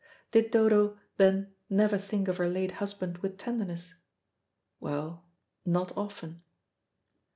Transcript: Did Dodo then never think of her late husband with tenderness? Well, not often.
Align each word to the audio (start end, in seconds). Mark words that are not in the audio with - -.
Did 0.31 0.49
Dodo 0.49 0.97
then 1.17 1.53
never 1.69 1.99
think 1.99 2.27
of 2.27 2.37
her 2.37 2.49
late 2.49 2.71
husband 2.81 3.19
with 3.19 3.37
tenderness? 3.37 3.93
Well, 4.79 5.25
not 5.63 5.95
often. 5.95 6.41